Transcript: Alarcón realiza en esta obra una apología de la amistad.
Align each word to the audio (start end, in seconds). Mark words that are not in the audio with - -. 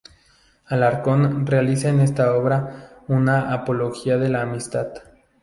Alarcón 0.65 1.45
realiza 1.45 1.89
en 1.89 1.99
esta 1.99 2.33
obra 2.35 3.03
una 3.07 3.53
apología 3.53 4.17
de 4.17 4.29
la 4.29 4.41
amistad. 4.41 4.87